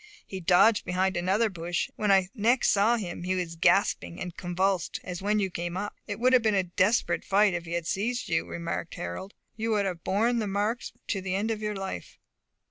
[0.25, 4.35] He dodged behind another bush, and when I next saw him he was gasping and
[4.35, 7.73] convulsed as when you came up." "It would have been a desperate fight, if he
[7.73, 11.61] had seized you," remarked Harold; "you would have borne the marks to the end of
[11.61, 12.17] your life."